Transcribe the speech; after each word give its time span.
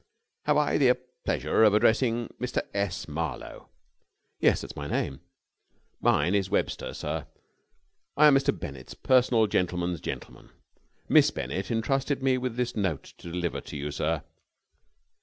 "Have 0.45 0.57
I 0.57 0.79
the 0.79 0.97
pleasure 1.25 1.63
of 1.63 1.75
addressing 1.75 2.29
Mr. 2.41 2.63
S. 2.73 3.07
Marlowe?" 3.07 3.69
"Yes, 4.39 4.61
that's 4.61 4.75
my 4.75 4.87
name." 4.87 5.19
"Mine 5.99 6.33
is 6.33 6.49
Webster, 6.49 6.95
sir, 6.95 7.27
I 8.17 8.25
am 8.25 8.33
Mr. 8.33 8.59
Bennett's 8.59 8.95
personal 8.95 9.45
gentleman's 9.45 10.01
gentleman. 10.01 10.49
Miss 11.07 11.29
Bennett 11.29 11.69
entrusted 11.69 12.23
me 12.23 12.39
with 12.39 12.55
this 12.55 12.75
note 12.75 13.03
to 13.19 13.31
deliver 13.31 13.61
to 13.61 13.77
you, 13.77 13.91
sir." 13.91 14.23